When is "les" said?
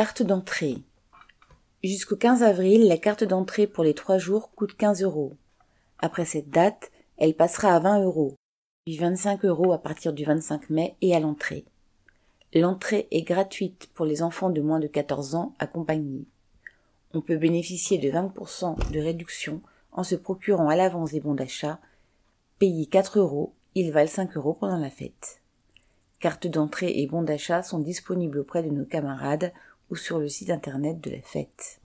3.84-3.92, 14.06-14.22